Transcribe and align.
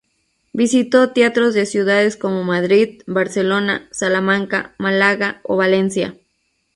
Visitó 0.51 1.11
teatros 1.13 1.53
de 1.53 1.67
ciudades 1.67 2.17
como 2.17 2.43
Madrid, 2.43 3.03
Barcelona, 3.05 3.87
Salamanca, 3.91 4.73
Málaga 4.79 5.41
o 5.43 5.57
Valencia. 5.57 6.15